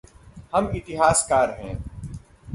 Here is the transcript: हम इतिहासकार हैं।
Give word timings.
हम 0.55 0.71
इतिहासकार 0.75 1.51
हैं। 1.51 1.77